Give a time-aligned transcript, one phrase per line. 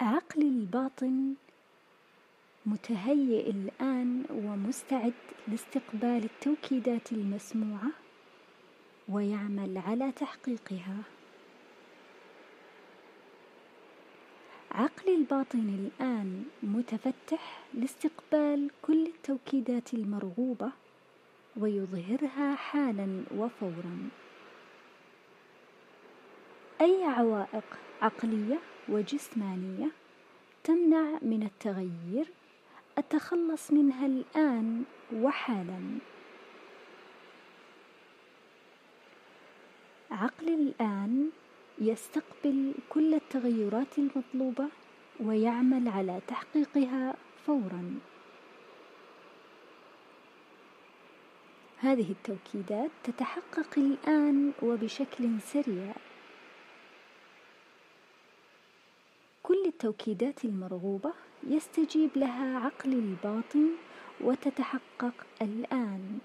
[0.00, 1.34] عقلي الباطن
[2.66, 5.12] متهيئ الآن ومستعد
[5.48, 7.90] لاستقبال التوكيدات المسموعة
[9.08, 11.02] ويعمل على تحقيقها.
[14.70, 20.72] عقلي الباطن الآن متفتح لاستقبال كل التوكيدات المرغوبة
[21.56, 24.08] ويظهرها حالا وفورا.
[26.80, 27.64] أي عوائق
[28.02, 29.90] عقلية وجسمانية
[30.64, 32.26] تمنع من التغيير
[32.98, 35.98] أتخلص منها الآن وحالا.
[40.10, 41.30] عقلي الآن
[41.78, 44.68] يستقبل كل التغيرات المطلوبة
[45.20, 47.14] ويعمل على تحقيقها
[47.46, 47.98] فورا.
[51.78, 55.94] هذه التوكيدات تتحقق الآن وبشكل سريع.
[59.66, 61.12] التوكيدات المرغوبة
[61.46, 63.68] يستجيب لها عقل الباطن
[64.20, 66.18] وتتحقق الآن.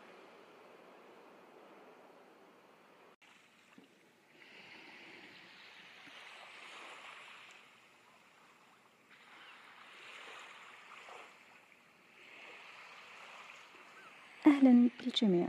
[14.47, 15.47] أهلا بالجميع.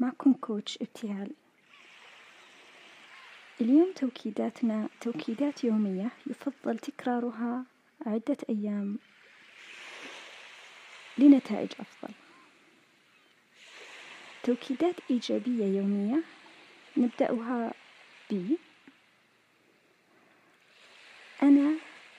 [0.00, 1.30] معكم كوتش ابتهال
[3.60, 6.10] اليوم توكيداتنا توكيدات يومية.
[6.26, 7.64] يفضل تكرارها
[8.06, 8.98] عدة أيام
[11.18, 12.14] لنتائج أفضل.
[14.42, 16.22] توكيدات إيجابية يومية.
[16.96, 17.74] نبدأها
[18.30, 18.54] ب
[21.42, 21.74] أنا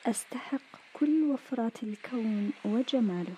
[0.06, 0.62] أستحق
[0.94, 3.36] كل وفرات الكون وجماله.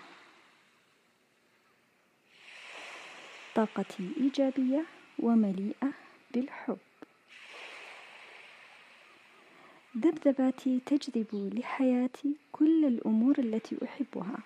[3.55, 4.85] طاقتي إيجابية
[5.19, 5.93] ومليئة
[6.31, 6.77] بالحب.
[9.97, 14.37] ذبذباتي تجذب لحياتي كل الأمور التي أحبها.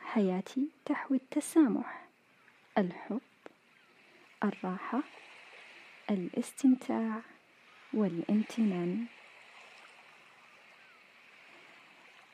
[0.00, 2.08] حياتي تحوي التسامح
[2.78, 3.20] الحب
[4.44, 5.02] الراحة
[6.10, 7.20] الاستمتاع
[7.94, 9.06] والامتنان.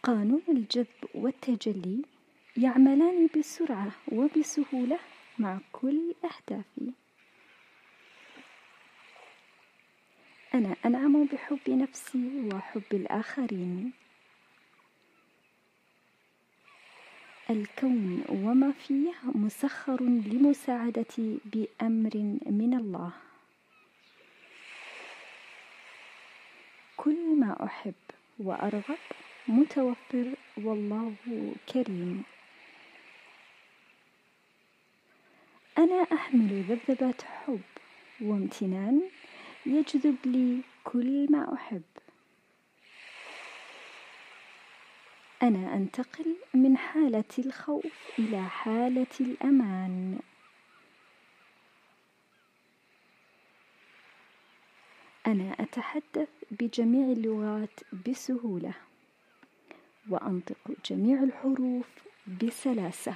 [0.03, 2.03] قانون الجذب والتجلي
[2.57, 4.99] يعملان بسرعة وبسهولة
[5.39, 6.93] مع كل أهدافي.
[10.59, 13.93] أنا أنعم بحب نفسي وحب الآخرين.
[17.51, 23.13] الكون وما فيه مسخر لمساعدتي بأمر من الله.
[26.97, 27.95] كل ما أحب
[28.39, 28.99] وأرغب
[29.49, 31.15] متوفر والله
[31.73, 32.23] كريم.
[35.79, 37.61] أنا أحمل ذبذبات حب
[38.21, 39.03] وامتنان
[39.67, 41.83] يجذب لي كل ما أحب.
[45.43, 50.19] أنا أنتقل من حالة الخوف إلى حالة الأمان.
[55.27, 58.73] أنا أتحدث بجميع اللغات بسهولة
[60.09, 61.87] وأنطق جميع الحروف
[62.43, 63.15] بسلاسة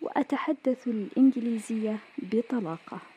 [0.00, 3.13] وأتحدث الإنجليزية بطلاقة.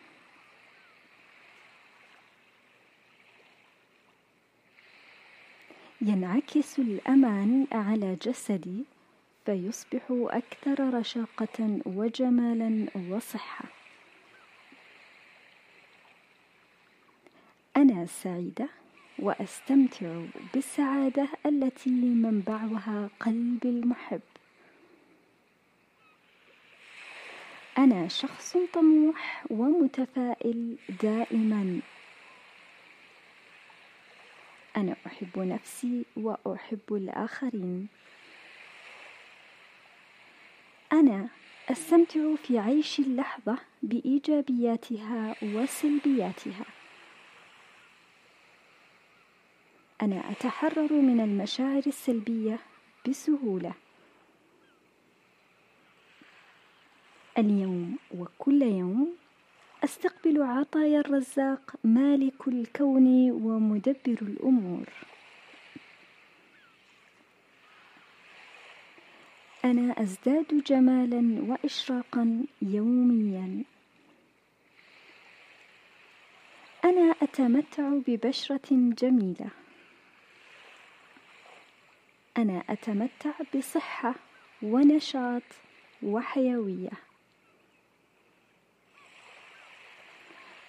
[6.07, 8.83] ينعكس الأمان على جسدي
[9.45, 13.65] فيصبح أكثر رشاقة وجمالا وصحة.
[17.77, 18.69] أنا سعيدة
[19.19, 20.21] وأستمتع
[20.53, 24.21] بالسعادة التي منبعها قلبي المحب.
[27.77, 31.81] أنا شخص طموح ومتفائل دائما.
[34.77, 37.87] أنا أحب نفسي وأحب الآخرين.
[40.93, 41.29] أنا
[41.69, 46.65] أستمتع في عيش اللحظة بإيجابياتها وسلبياتها.
[50.01, 52.59] أنا أتحرر من المشاعر السلبية
[53.09, 53.73] بسهولة.
[57.37, 59.15] اليوم وكل يوم
[59.83, 64.89] أستقبل عطايا الرزاق مالك الكون ومدبر الأمور.
[69.65, 73.63] أنا أزداد جمالا وإشراقا يوميا.
[76.85, 79.49] أنا أتمتع ببشرة جميلة.
[82.37, 84.15] أنا أتمتع بصحة
[84.61, 85.43] ونشاط
[86.03, 87.06] وحيوية.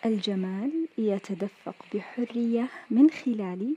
[0.04, 3.76] الجمال يتدفق بحرية من خلالي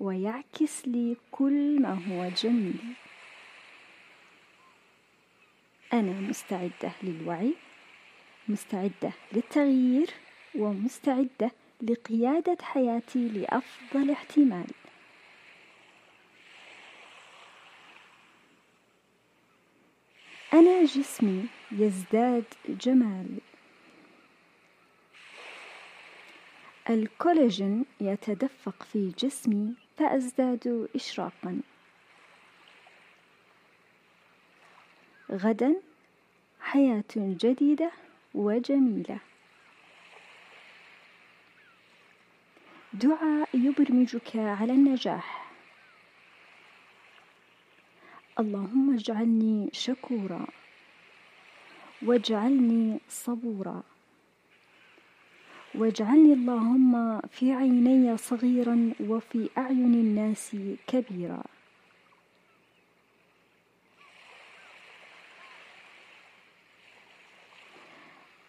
[0.00, 2.94] ويعكس لي كل ما هو جميل.
[5.92, 7.54] أنا مستعدة للوعي
[8.48, 10.10] مستعدة للتغيير
[10.54, 11.50] ومستعدة
[11.82, 14.66] لقيادة حياتي لأفضل احتمال.
[20.52, 23.26] أنا جسمي يزداد جمال.
[26.90, 31.60] الكولاجين يتدفق في جسمي فأزداد إشراقا.
[35.30, 35.76] غدا
[36.60, 37.90] حياة جديدة
[38.34, 39.18] وجميلة.
[42.92, 45.50] دعاء يبرمجك على النجاح.
[48.38, 50.46] اللهم اجعلني شكورا.
[52.02, 53.82] واجعلني صبورا.
[55.74, 60.56] واجعلني اللهم في عيني صغيرا وفي أعين الناس
[60.86, 61.42] كبيرا.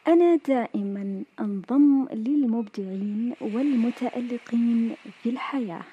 [0.08, 5.84] أنا دائما أنضم للمبدعين والمتألقين في الحياة.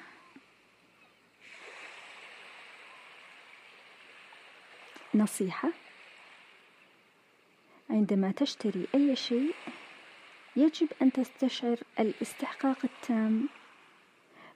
[5.15, 5.69] نصيحة
[7.89, 9.53] عندما تشتري أي شيء
[10.55, 13.49] يجب أن تستشعر الاستحقاق التام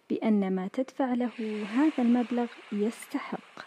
[0.09, 3.65] بأن ما تدفع له هذا المبلغ يستحق.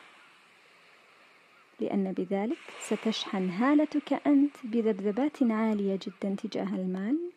[1.80, 7.30] لأن بذلك ستشحن هالتك أنت بذبذبات عالية جدا تجاه المال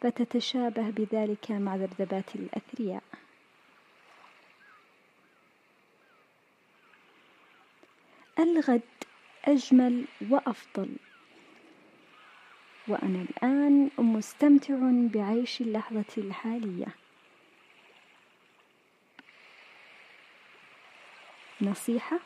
[0.00, 3.02] فتتشابه بذلك مع ذبذبات الأثرياء.
[8.38, 8.82] الغد
[9.44, 10.88] أجمل وأفضل.
[12.88, 14.74] وأنا الآن مستمتع
[15.14, 16.86] بعيش اللحظة الحالية.
[21.60, 22.20] نصيحة؟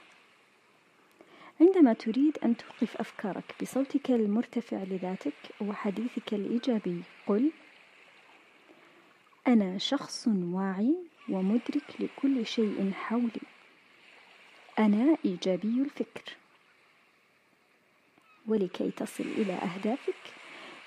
[1.61, 7.51] عندما تريد أن توقف أفكارك بصوتك المرتفع لذاتك وحديثك الإيجابي قل
[9.49, 10.95] أنا شخص واعي
[11.29, 13.41] ومدرك لكل شيء حولي.
[14.79, 16.37] أنا إيجابي الفكر.
[18.47, 20.40] ولكي تصل إلى أهدافك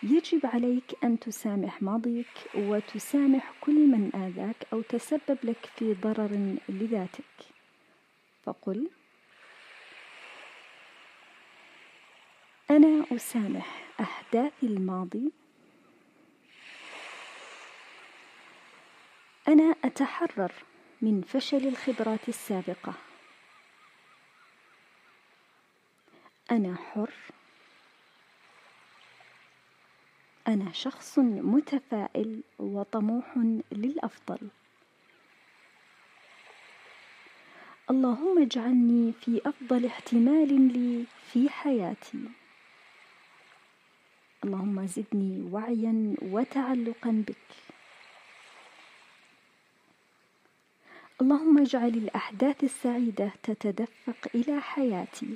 [0.04, 7.46] يجب عليك أن تسامح ماضيك وتسامح كل من آذاك أو تسبب لك في ضرر لذاتك.
[8.46, 8.90] فقل
[12.72, 15.32] أنا أسامح أحداث الماضي.
[19.48, 20.52] أنا أتحرر
[21.02, 22.94] من فشل الخبرات السابقة.
[26.52, 27.12] أنا حر
[30.48, 33.38] أنا شخص متفائل وطموح
[33.72, 34.40] للأفضل.
[37.90, 42.20] اللهم اجعلني في أفضل احتمال لي في حياتي.
[44.44, 47.74] اللهم زدني وعيا وتعلقا بك.
[51.22, 55.36] اللهم اجعل الأحداث السعيدة تتدفق إلى حياتي.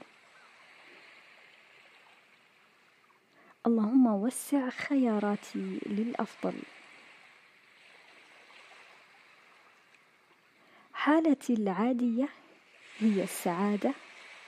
[3.68, 6.54] اللهم وسع خياراتي للأفضل.
[10.94, 12.30] حالتي العادية
[13.00, 13.94] هي السعادة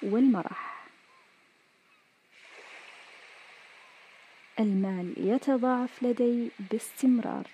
[0.03, 0.87] والمرح.
[4.59, 7.47] المال يتضاعف لدي باستمرار.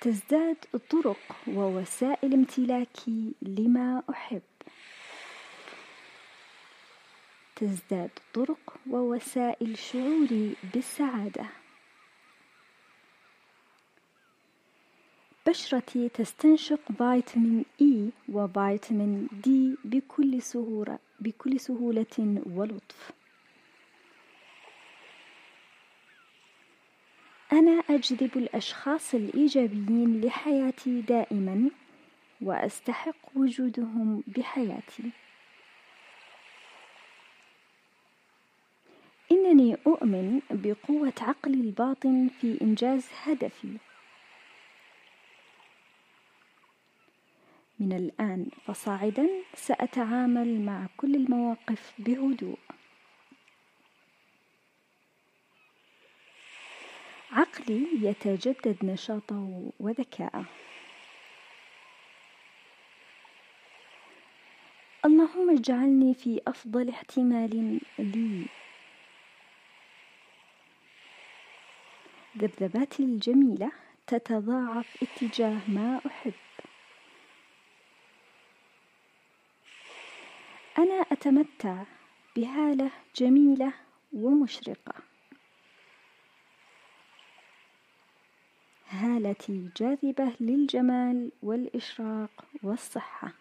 [0.00, 0.56] تزداد
[0.90, 4.42] طرق ووسائل امتلاكي لما أحب.
[7.60, 11.46] تزداد طرق ووسائل شعوري بالسعادة.
[15.46, 23.12] بشرتي تستنشق فيتامين إي وفيتامين دي بكل سهولة بكل سهولة ولطف.
[27.52, 31.70] أنا أجذب الأشخاص الإيجابيين لحياتي دائما
[32.40, 35.10] وأستحق وجودهم بحياتي.
[39.32, 43.76] إنني أؤمن بقوة عقلي الباطن في إنجاز هدفي.
[47.80, 52.58] من الآن فصاعدا سأتعامل مع كل المواقف بهدوء.
[57.32, 60.44] عقلي يتجدد نشاطه وذكاءه
[65.04, 68.46] اللهم اجعلني في أفضل احتمال لي.
[72.38, 73.72] ذبذباتي الجميلة
[74.06, 76.32] تتضاعف اتجاه ما أحب.
[80.78, 81.84] أنا أتمتع
[82.36, 83.72] بهالة جميلة
[84.12, 84.94] ومشرقة.
[88.88, 93.32] هالتي جاذبة للجمال والإشراق والصحة.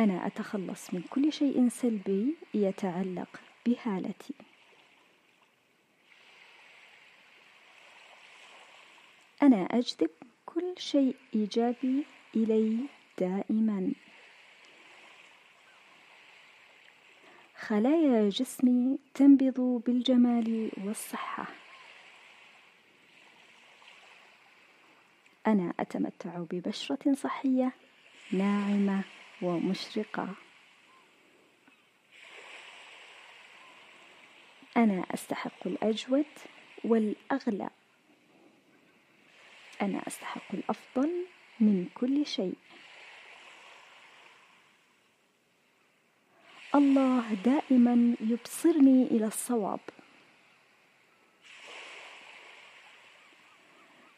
[0.00, 4.34] أنا أتخلص من كل شيء سلبي يتعلق بهالتي
[9.42, 10.10] أنا أجذب
[10.46, 12.06] كل شيء إيجابي
[12.36, 12.78] إلي
[13.18, 13.92] دائما.
[17.56, 21.46] خلايا جسمي تنبض بالجمال والصحة.
[25.46, 27.72] أنا أتمتع ببشرة صحية
[28.32, 29.04] ناعمة
[29.42, 30.34] ومشرقة.
[34.76, 36.26] أنا أستحق الأجود
[36.84, 37.70] والأغلى.
[39.82, 41.26] أنا أستحق الأفضل
[41.60, 42.54] من كل شيء.
[46.74, 49.80] الله دائما يبصرني إلى الصواب.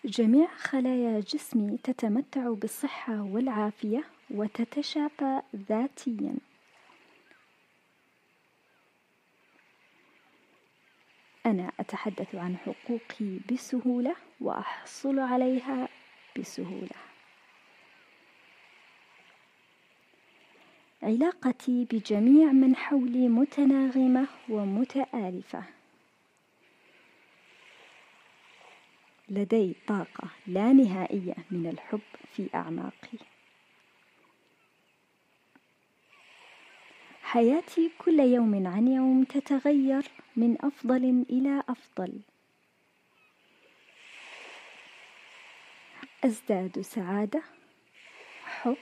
[0.04, 6.34] جميع خلايا جسمي تتمتع بالصحة والعافية وتتشافى ذاتيا.
[11.46, 15.88] أنا أتحدث عن حقوقي بسهولة وأحصل عليها
[16.38, 16.96] بسهولة.
[21.02, 25.62] علاقتي بجميع من حولي متناغمة ومتآلفة.
[29.28, 32.00] لدي طاقة لا نهائية من الحب
[32.32, 33.29] في أعماقي.
[37.30, 40.04] حياتي كل يوم عن يوم تتغير
[40.36, 42.20] من أفضل إلى أفضل.
[46.24, 47.42] أزداد سعادة
[48.44, 48.76] حب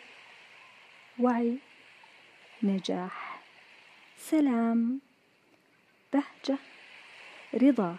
[1.18, 1.58] وعي
[2.62, 3.42] نجاح
[4.16, 5.00] سلام
[6.12, 6.58] بهجة
[7.54, 7.96] رضا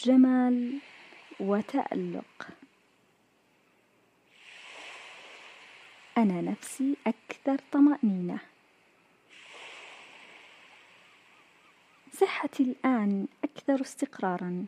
[0.00, 0.78] جمال
[1.40, 2.48] وتألق.
[6.18, 8.53] أنا نفسي أكثر طمأنينة.
[12.14, 14.66] صحتي الآن أكثر استقرارا.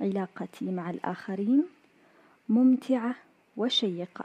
[0.00, 1.64] علاقتي مع الآخرين
[2.48, 3.14] ممتعة
[3.56, 4.24] وشيقة.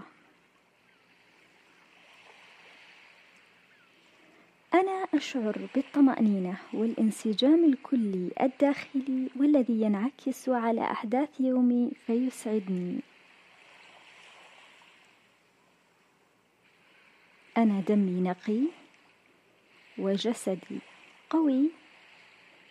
[4.73, 12.99] أنا أشعر بالطمأنينة والانسجام الكلي الداخلي والذي ينعكس على أحداث يومي فيسعدني.
[17.57, 18.80] أنا دمي نقي
[19.97, 20.79] وجسدي
[21.29, 21.71] قوي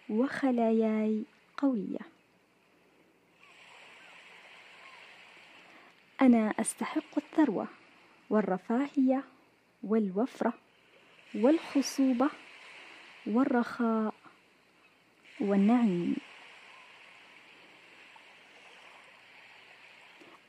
[0.09, 1.23] وخلاياي
[1.57, 1.99] قوية.
[6.23, 7.69] أنا أستحق الثروة
[8.31, 9.25] والرفاهية
[9.83, 10.53] والوفرة
[11.35, 12.31] والخصوبة
[13.27, 14.15] والرخاء
[15.41, 16.17] والنعيم.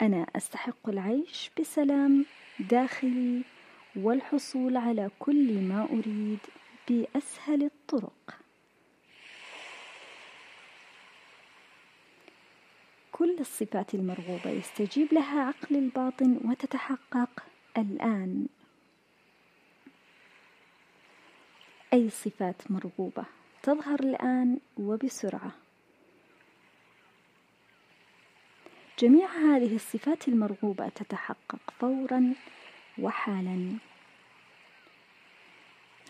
[0.02, 2.26] أنا أستحق العيش بسلام
[2.60, 3.42] داخلي
[3.96, 6.40] والحصول على كل ما أريد.
[6.92, 8.38] بأسهل الطرق.
[13.12, 17.44] كل الصفات المرغوبة يستجيب لها عقل الباطن وتتحقق
[17.78, 18.48] الآن.
[21.94, 23.26] أي صفات مرغوبة
[23.64, 25.52] تظهر الآن وبسرعة.
[29.00, 32.34] جميع هذه الصفات المرغوبة تتحقق فورا
[33.00, 33.91] وحالا.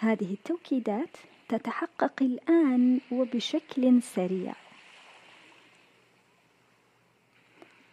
[0.02, 1.18] هذه التوكيدات
[1.50, 4.54] تتحقق الآن وبشكل سريع.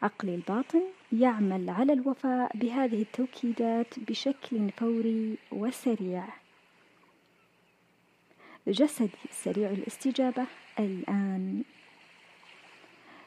[0.03, 6.29] عقلي الباطن يعمل على الوفاء بهذه التوكيدات بشكل فوري وسريع.
[8.69, 10.47] جسدي سريع الاستجابة
[10.79, 11.63] الآن.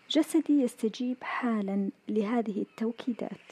[0.09, 3.51] جسدي يستجيب حالا لهذه التوكيدات.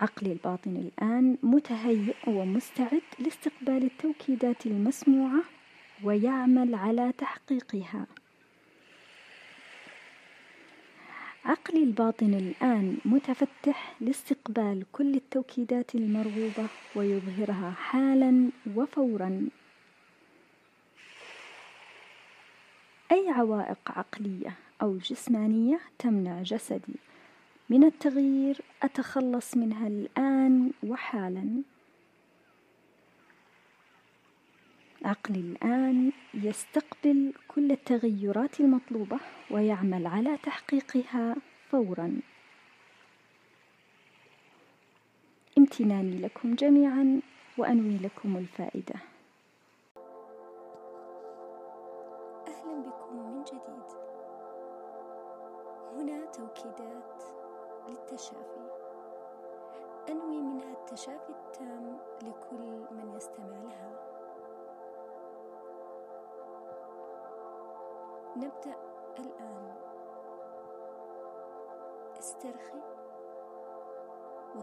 [0.00, 5.42] عقلي الباطن الآن متهيئ ومستعد لاستقبال التوكيدات المسموعة
[6.04, 8.06] ويعمل على تحقيقها.
[11.44, 19.48] عقلي الباطن الآن متفتح لاستقبال كل التوكيدات المرغوبة ويظهرها حالا وفورا.
[23.12, 26.94] أي عوائق عقلية أو جسمانية تمنع جسدي
[27.70, 31.62] من التغيير أتخلص منها الآن وحالا.
[35.04, 41.36] عقلي الآن يستقبل كل التغيرات المطلوبة ويعمل على تحقيقها
[41.70, 42.20] فورا.
[45.58, 47.20] امتناني لكم جميعا
[47.58, 48.94] وأنوي لكم الفائدة.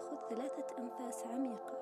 [0.08, 1.78] وخذ ثلاثة أنفاس عميقة.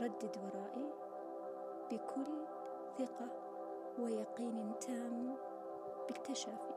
[0.00, 0.92] ردد ورائي
[1.90, 2.46] بكل
[2.98, 3.28] ثقة
[3.98, 5.36] ويقين تام
[6.08, 6.74] بالتشافي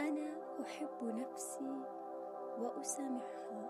[0.00, 0.30] أنا
[0.62, 1.80] أحب نفسي
[2.58, 3.68] وأسامحها.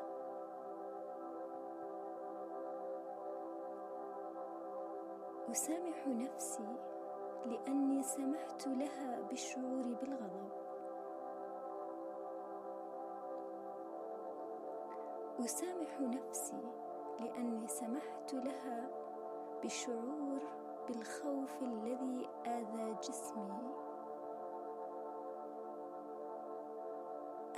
[5.50, 6.95] أسامح نفسي
[7.46, 10.50] لأني سمحت لها بالشعور بالغضب.
[15.40, 16.62] أسامح نفسي
[17.20, 18.90] لأني سمحت لها
[19.62, 20.40] بالشعور
[20.88, 23.74] بالخوف الذي آذى جسمي.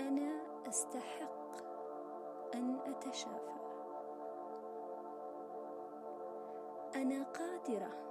[0.00, 1.56] أنا أستحق
[2.54, 3.58] أن أتشافى.
[6.96, 8.07] أنا قادرة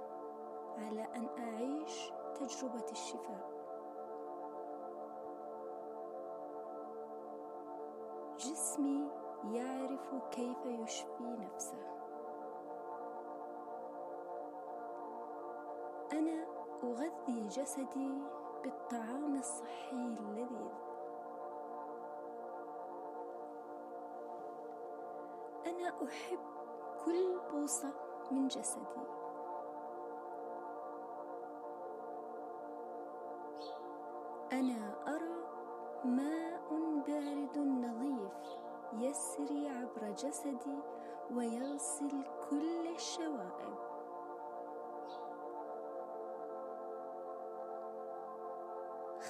[0.78, 3.58] على أن أعيش تجربة الشفاء.
[8.38, 9.10] جسمي
[9.44, 11.78] يعرف كيف يشفي نفسه.
[16.12, 16.46] أنا
[16.84, 18.22] أغذي جسدي
[18.62, 20.72] بالطعام الصحي اللذيذ
[25.66, 26.38] أنا أحب
[27.04, 27.92] كل بوصة
[28.30, 29.17] من جسدي.
[34.52, 35.38] أنا أرى
[36.04, 36.68] ماء
[37.06, 38.32] بارد نظيف
[38.92, 40.78] يسري عبر جسدي
[41.30, 43.78] ويغسل كل الشوائب.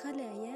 [0.02, 0.47] خلاياي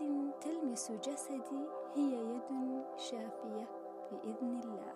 [0.00, 3.66] يد تلمس جسدي هي يد شافية
[4.10, 4.94] بإذن الله.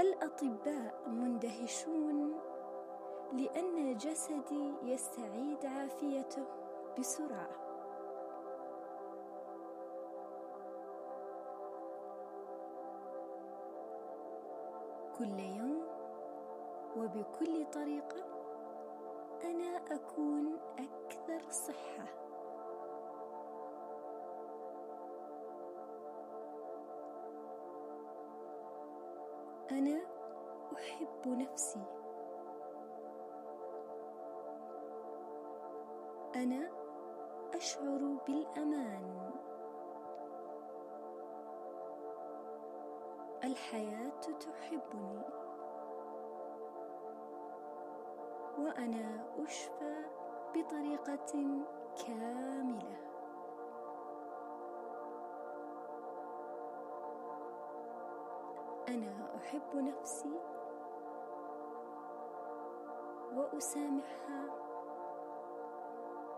[0.00, 2.40] الأطباء مندهشون
[3.32, 6.44] لأن جسدي يستعيد عافيته
[6.98, 7.48] بسرعة.
[15.18, 15.75] كل يوم
[16.96, 18.24] وبكل طريقة
[19.44, 22.06] أنا أكون أكثر صحة.
[29.70, 30.00] أنا
[30.74, 31.84] أحب نفسي.
[36.36, 36.70] أنا
[37.54, 39.30] أشعر بالأمان.
[43.44, 45.45] الحياة تحبني.
[48.66, 49.94] وأنا أشفى
[50.54, 51.34] بطريقة
[52.06, 52.96] كاملة.
[58.88, 60.40] أنا أحب نفسي
[63.34, 64.44] وأسامحها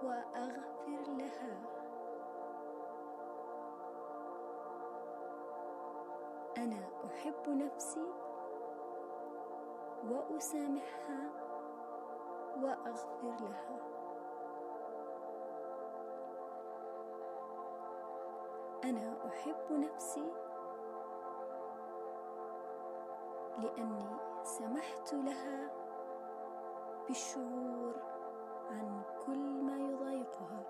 [0.02, 1.56] وأغفر لها.
[6.58, 8.12] أنا أحب نفسي
[10.10, 11.37] وأسامحها
[12.62, 13.78] وأغفر لها.
[18.84, 20.32] أنا أحب نفسي
[23.58, 25.70] لأني سمحت لها
[27.06, 27.94] بالشعور
[28.70, 30.64] عن كل ما يضايقها.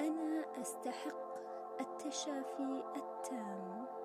[0.00, 1.32] أنا أستحق
[1.80, 4.01] التشافي التام.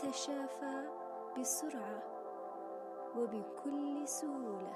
[0.00, 0.88] تتشافى
[1.38, 2.02] بسرعة
[3.16, 4.72] وبكل سهولة.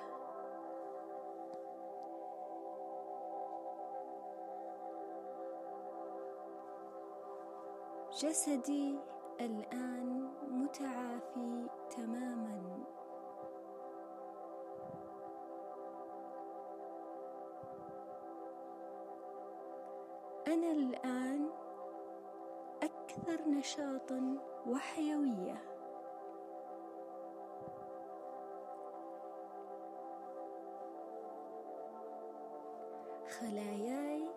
[8.12, 8.98] جسدي
[9.40, 12.84] الآن متعافي تماما.
[20.46, 21.63] أنا الآن
[23.14, 25.54] أكثر نشاطا وحيوية.
[33.40, 34.28] خلاياي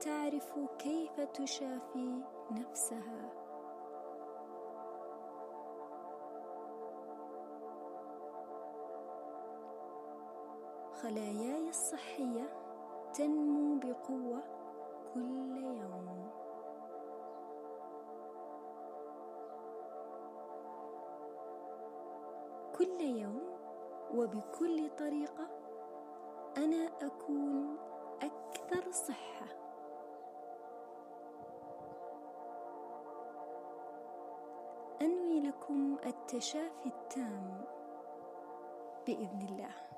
[0.00, 3.30] تعرف كيف تشافي نفسها.
[11.02, 12.46] خلاياي الصحية
[13.14, 14.42] تنمو بقوة
[15.14, 16.41] كل يوم.
[22.78, 23.42] كل يوم
[24.14, 25.48] وبكل طريقة
[26.56, 27.78] أنا أكون
[28.22, 29.46] أكثر صحة.
[35.02, 37.64] أنوي لكم التشافي التام
[39.06, 39.91] بإذن الله.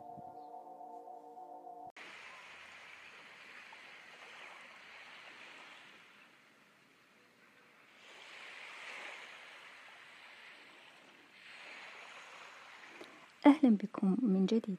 [13.47, 14.79] أهلا بكم من جديد.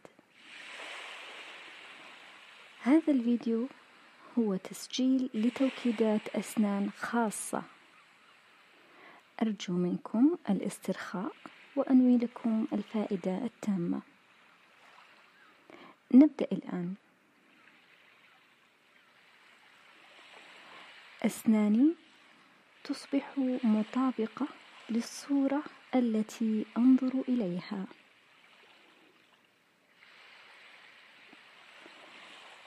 [2.81, 3.67] هذا الفيديو
[4.39, 7.63] هو تسجيل لتوكيدات أسنان خاصة.
[9.41, 11.31] أرجو منكم الاسترخاء
[11.75, 14.01] وأنوي لكم الفائدة التامة.
[16.13, 16.93] نبدأ الآن.
[21.25, 21.93] أسناني
[22.83, 24.47] تصبح مطابقة
[24.89, 25.63] للصورة
[25.95, 27.85] التي أنظر إليها.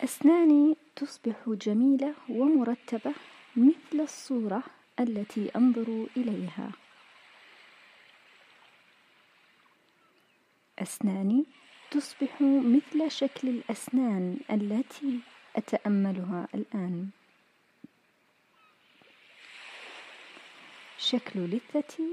[0.05, 3.15] أسناني تصبح جميلة ومرتبة
[3.57, 4.63] مثل الصورة
[5.01, 6.71] التي أنظر إليها.
[10.79, 11.45] أسناني
[11.91, 15.21] تصبح مثل شكل الأسنان التي
[15.57, 17.09] أتأملها الآن.
[20.99, 22.09] شكل لثتي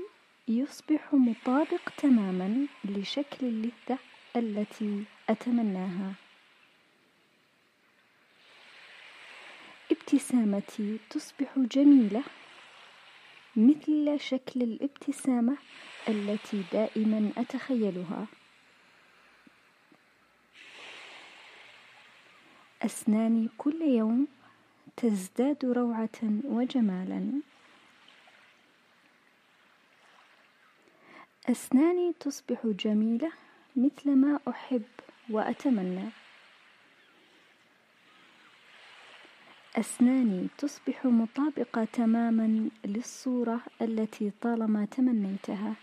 [0.48, 3.98] يصبح مطابق تماما لشكل اللثة
[4.36, 6.25] التي أتمناها.
[9.92, 12.24] ابتسامتي تصبح جميلة
[13.56, 15.58] مثل شكل الابتسامة
[16.10, 18.28] التي دائما أتخيلها.
[22.82, 24.28] أسناني كل يوم
[24.98, 27.32] تزداد روعة وجمالا.
[31.50, 33.32] أسناني تصبح جميلة
[33.76, 34.84] مثل ما أحب
[35.30, 36.25] وأتمنى.
[39.76, 45.74] أسناني تصبح مطابقة تماما للصورة التي طالما تمنيتها.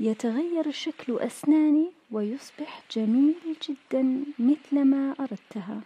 [0.00, 5.80] يتغير شكل أسناني ويصبح جميل جدا مثل ما أردتها.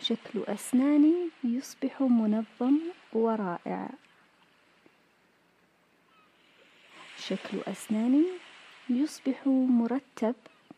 [0.00, 2.78] شكل أسناني يصبح منظم
[3.12, 3.90] ورائع.
[7.18, 8.24] شكل أسناني
[8.90, 10.34] يصبح مرتب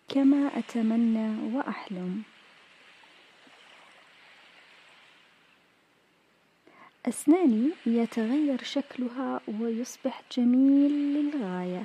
[0.08, 2.22] كما أتمنى وأحلم.
[7.06, 11.84] أسناني يتغير شكلها ويصبح جميل للغاية.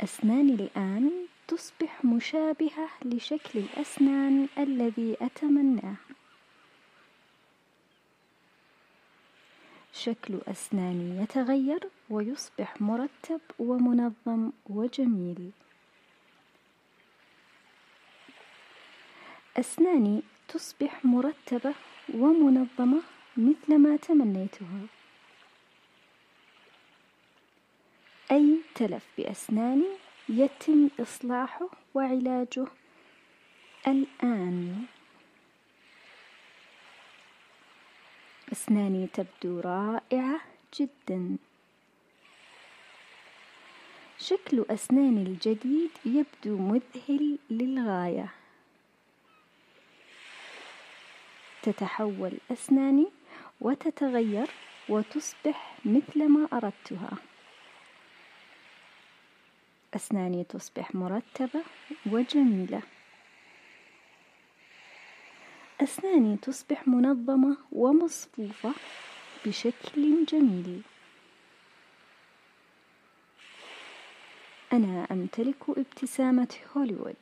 [0.00, 1.10] أسناني الآن
[1.48, 5.96] تصبح مشابهة لشكل الأسنان الذي أتمناه.
[10.04, 15.50] شكل أسناني يتغير ويصبح مرتب ومنظم وجميل.
[19.56, 21.74] أسناني تصبح مرتبة
[22.14, 23.02] ومنظمة
[23.36, 24.86] مثل ما تمنيتها.
[28.30, 29.88] أي تلف بأسناني
[30.28, 32.66] يتم إصلاحه وعلاجه
[33.86, 34.86] الآن.
[38.52, 40.40] أسناني تبدو رائعة
[40.80, 41.36] جدا.
[44.18, 48.32] شكل أسناني الجديد يبدو مذهل للغاية.
[51.62, 53.06] تتحول أسناني
[53.60, 54.50] وتتغير
[54.88, 57.10] وتصبح مثل ما أردتها.
[59.94, 61.62] أسناني تصبح مرتبة
[62.06, 62.82] وجميلة.
[65.80, 68.72] أسناني تصبح منظمة ومصفوفة
[69.46, 70.82] بشكل جميل.
[74.72, 77.16] أنا أمتلك ابتسامة هوليوود.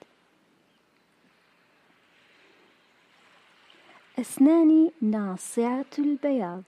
[4.19, 6.63] أسناني ناصعة البياض.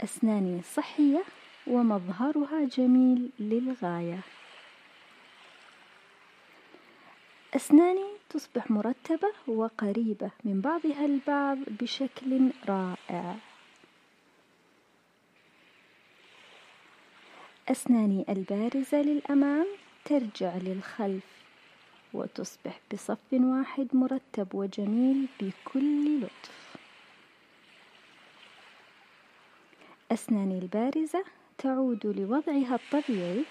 [0.00, 1.22] أسناني صحية
[1.66, 4.20] ومظهرها جميل للغاية.
[7.56, 13.36] أسناني تصبح مرتبة وقريبة من بعضها البعض بشكل رائع.
[17.68, 19.66] أسناني البارزة للأمام
[20.04, 21.24] ترجع للخلف
[22.12, 26.76] وتصبح بصف واحد مرتب وجميل بكل لطف.
[30.12, 31.24] أسناني البارزة
[31.58, 33.44] تعود لوضعها الطبيعي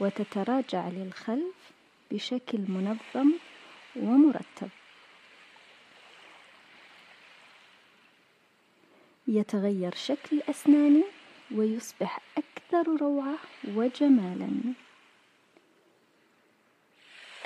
[0.00, 1.75] وتتراجع للخلف
[2.10, 3.32] بشكل منظم
[3.96, 4.68] ومرتب.
[9.28, 11.04] يتغير شكل أسناني
[11.54, 14.48] ويصبح أكثر روعة وجمالا.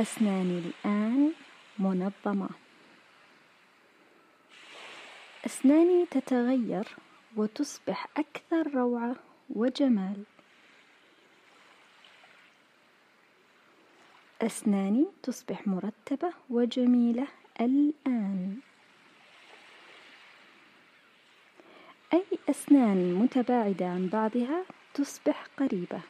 [0.00, 1.32] أسناني الآن
[1.78, 2.48] منظمة.
[5.46, 6.88] أسناني تتغير
[7.36, 9.16] وتصبح أكثر روعة
[9.50, 10.24] وجمال.
[14.42, 17.26] أسناني تصبح مرتبة وجميلة
[17.60, 18.56] الآن.
[22.14, 26.00] أي أسنان متباعدة عن بعضها تصبح قريبة؟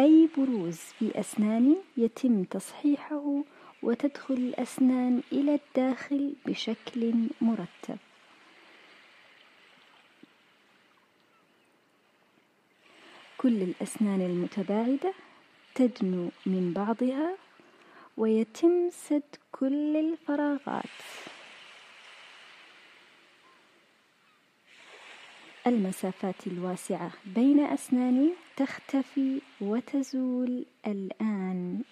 [0.00, 3.42] أي بروز في أسناني يتم تصحيحه
[3.82, 7.98] وتدخل الأسنان إلى الداخل بشكل مرتب؟
[13.38, 15.14] كل الأسنان المتباعدة
[15.74, 17.36] تدنو من بعضها
[18.16, 19.22] ويتم سد
[19.52, 20.84] كل الفراغات.
[25.66, 31.82] المسافات الواسعة بين أسناني تختفي وتزول الآن.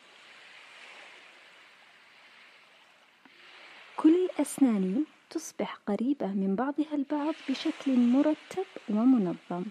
[3.97, 9.65] كل أسناني تصبح قريبة من بعضها البعض بشكل مرتب ومنظم.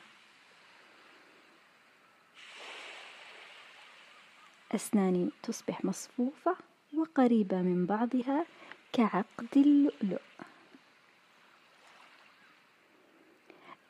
[4.76, 6.56] أسناني تصبح مصفوفة
[6.94, 8.46] وقريبة من بعضها
[8.94, 10.22] كعقد اللؤلؤ.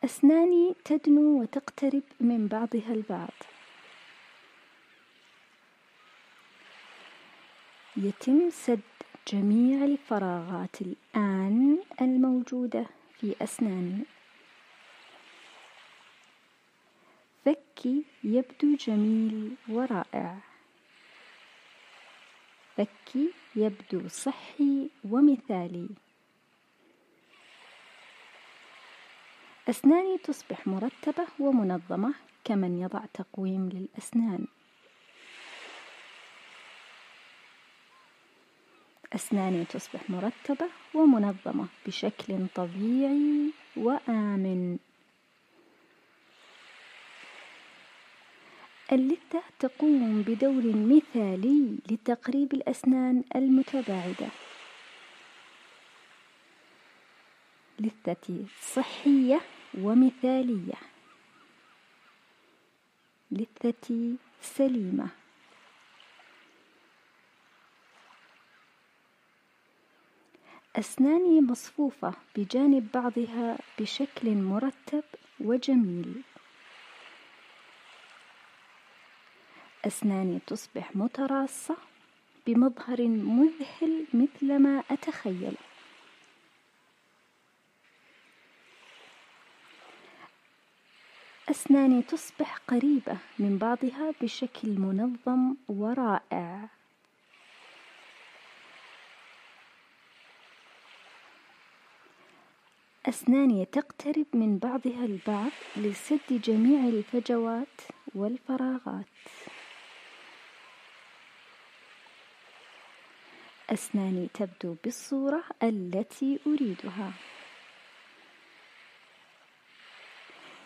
[0.04, 3.34] أسناني تدنو وتقترب من بعضها البعض.
[7.98, 8.80] يتم سد
[9.28, 12.86] جميع الفراغات الآن الموجودة
[13.19, 14.04] في أسناني
[17.45, 20.55] فكي يبدو جميل ورائع.
[22.78, 25.90] فكي يبدو صحي ومثالي.
[29.70, 34.48] أسناني تصبح مرتبة ومنظمة كمن يضع تقويم للأسنان.
[39.16, 44.78] أسناني تصبح مرتبة ومنظمة بشكل طبيعي وآمن.
[48.96, 54.28] اللثة تقوم بدور مثالي لتقريب الأسنان المتباعدة.
[57.80, 59.42] لثتي صحية
[59.78, 60.80] ومثالية.
[63.32, 65.08] لثتي سليمة.
[70.76, 75.04] أسناني مصفوفة بجانب بعضها بشكل مرتب
[75.40, 76.22] وجميل.
[79.86, 81.78] أسناني تصبح متراصة
[82.48, 85.58] بمظهر مذهل مثل ما أتخيل.
[91.50, 96.69] أسناني تصبح قريبة من بعضها بشكل منظم ورائع.
[103.06, 107.82] أسناني تقترب من بعضها البعض لسد جميع الفجوات
[108.15, 109.06] والفراغات.
[113.76, 117.12] أسناني تبدو بالصورة التي أريدها.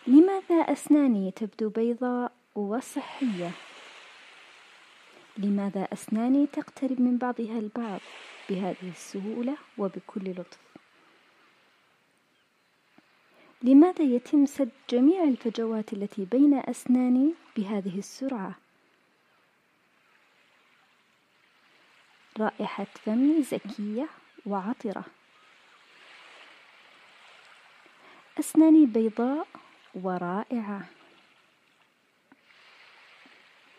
[0.06, 3.50] لماذا أسناني تبدو بيضاء وصحية؟
[5.38, 8.00] لماذا أسناني تقترب من بعضها البعض
[8.48, 10.58] بهذه السهولة وبكل لطف؟
[13.62, 18.69] لماذا يتم سد جميع الفجوات التي بين أسناني بهذه السرعة؟
[22.40, 24.08] رائحة فمي زكية
[24.46, 25.04] وعطرة.
[28.38, 29.46] أسناني بيضاء
[29.94, 30.88] ورائعة.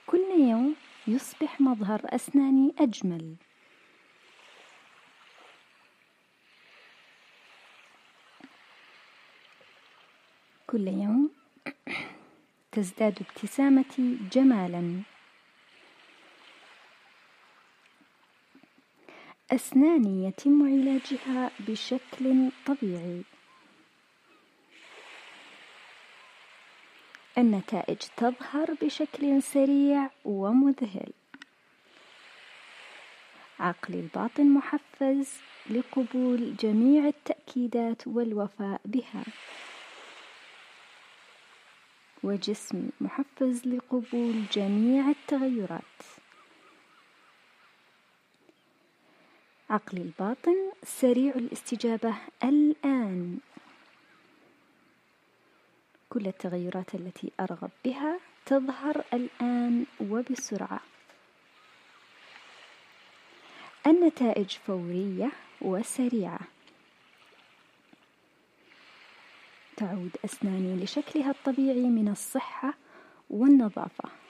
[0.07, 0.75] كل يوم
[1.07, 3.35] يصبح مظهر أسناني أجمل.
[10.67, 11.29] كل يوم
[12.71, 15.01] تزداد ابتسامتي جمالا.
[19.51, 23.21] أسناني يتم علاجها بشكل طبيعي.
[27.37, 31.11] النتائج تظهر بشكل سريع ومذهل.
[33.59, 35.37] عقلي الباطن محفز
[35.69, 39.23] لقبول جميع التأكيدات والوفاء بها.
[42.23, 46.20] وجسمي محفز لقبول جميع التغيرات.
[49.71, 53.37] عقلي الباطن سريع الاستجابة الآن.
[56.09, 60.79] كل التغيرات التي أرغب بها تظهر الآن وبسرعة.
[63.87, 65.31] النتائج فورية
[65.61, 66.39] وسريعة.
[69.77, 72.73] تعود أسناني لشكلها الطبيعي من الصحة
[73.29, 74.20] والنظافة.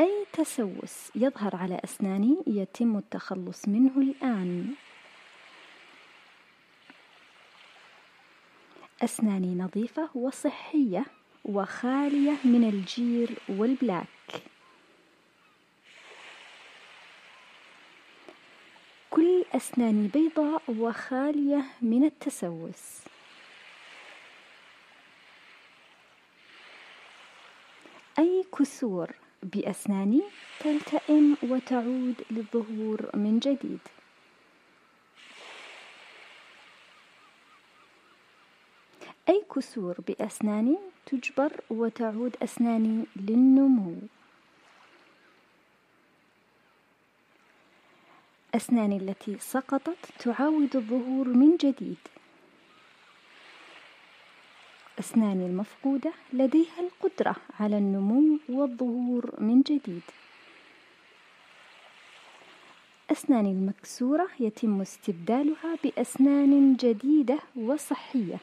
[0.00, 4.74] أي تسوس يظهر على أسناني يتم التخلص منه الآن.
[9.02, 11.04] أسناني نظيفة وصحية
[11.44, 14.06] وخالية من الجير والبلاك.
[19.10, 23.00] كل أسناني بيضاء وخالية من التسوس.
[28.18, 30.22] أي كسور بأسناني
[30.60, 33.78] تلتئم وتعود للظهور من جديد.
[39.28, 43.94] أي كسور بأسناني تجبر وتعود أسناني للنمو؟
[48.54, 52.13] أسناني التي سقطت تعاود الظهور من جديد.
[54.98, 60.02] أسناني المفقودة لديها القدرة على النمو والظهور من جديد.
[63.10, 68.38] أسناني المكسورة يتم استبدالها بأسنان جديدة وصحية.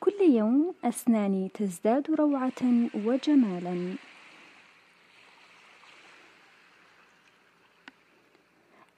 [0.00, 2.62] كل يوم أسناني تزداد روعة
[2.94, 3.94] وجمالا.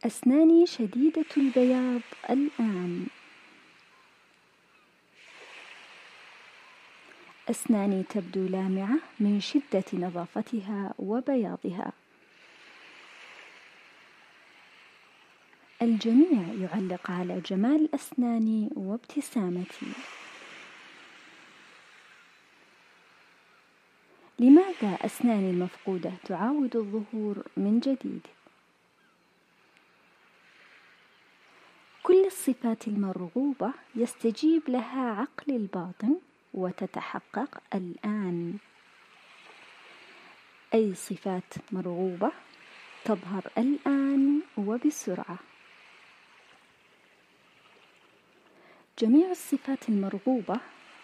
[0.06, 3.06] أسناني شديدة البياض الآن.
[7.50, 11.92] أسناني تبدو لامعة من شدة نظافتها وبياضها
[15.82, 19.86] الجميع يعلق على جمال أسناني وابتسامتي
[24.38, 28.26] لماذا أسناني المفقودة تعاود الظهور من جديد؟
[32.02, 36.16] كل الصفات المرغوبة يستجيب لها عقل الباطن
[36.54, 38.58] وتتحقق الآن.
[40.74, 42.32] أي صفات مرغوبة
[43.04, 45.38] تظهر الآن وبسرعة.
[48.98, 50.60] جميع الصفات المرغوبة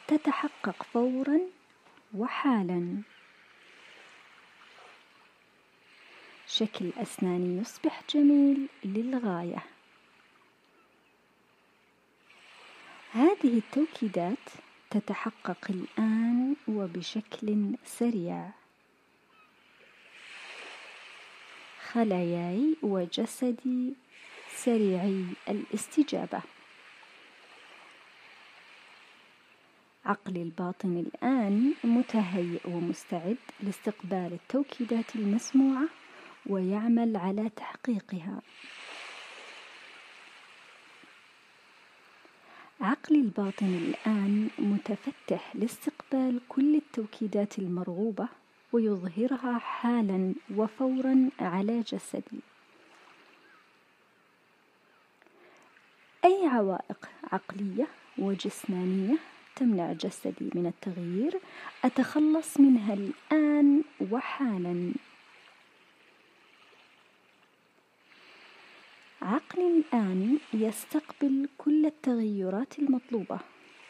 [0.09, 1.41] تتحقق فورا
[2.15, 3.03] وحالا.
[6.47, 9.65] شكل أسناني يصبح جميل للغاية.
[13.13, 14.49] هذه التوكيدات
[14.91, 18.51] تتحقق الآن وبشكل سريع.
[21.93, 23.95] خلاياي وجسدي
[24.57, 26.43] سريعي الاستجابة.
[30.05, 35.89] عقلي الباطن الآن متهيئ ومستعد لاستقبال التوكيدات المسموعة
[36.47, 38.43] ويعمل على تحقيقها.
[42.81, 48.29] عقلي الباطن الآن متفتح لاستقبال كل التوكيدات المرغوبة
[48.73, 52.41] ويظهرها حالا وفورا على جسدي.
[56.25, 57.87] أي عوائق عقلية
[58.19, 59.17] وجسمانية
[59.57, 61.41] تمنع جسدي من التغيير؟
[61.85, 64.93] أتخلص منها الآن وحالا.
[69.23, 73.39] عقلي الآن يستقبل كل التغيرات المطلوبة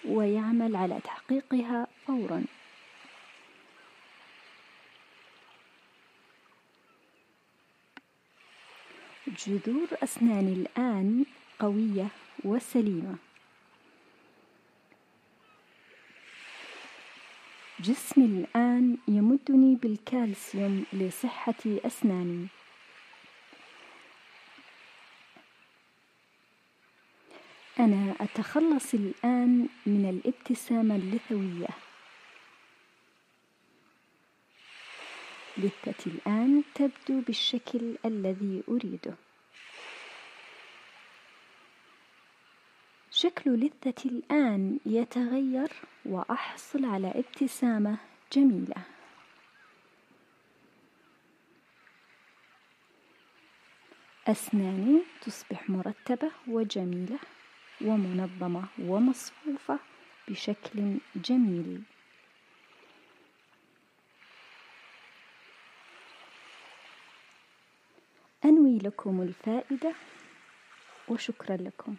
[0.05, 2.45] ويعمل على تحقيقها فورا.
[9.27, 11.25] جذور أسناني الآن
[11.59, 12.09] قوية
[12.45, 13.15] وسليمة.
[17.81, 22.47] جسمي الآن يمدني بالكالسيوم لصحة أسناني.
[27.81, 31.69] أنا أتخلص الآن من الابتسامة اللثوية.
[35.59, 39.15] لثتي الآن تبدو بالشكل الذي أريده.
[43.11, 45.73] شكل لثتي الآن يتغير
[46.05, 47.99] وأحصل على ابتسامة
[48.33, 48.83] جميلة.
[54.29, 57.19] أسناني تصبح مرتبة وجميلة.
[57.85, 59.79] ومنظمة ومصفوفة
[60.29, 61.83] بشكل جميل.
[68.45, 69.95] أنوي لكم الفائدة
[71.09, 71.97] وشكرا لكم.